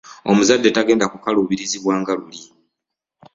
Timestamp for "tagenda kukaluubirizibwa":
0.75-1.93